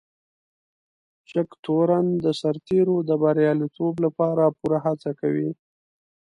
جګتورن 1.31 2.05
د 2.25 2.25
سرتیرو 2.41 2.97
د 3.09 3.11
بريالیتوب 3.21 3.93
لپاره 4.05 4.43
پوره 4.57 4.79
هڅه 4.85 5.11
کوي. 5.19 5.49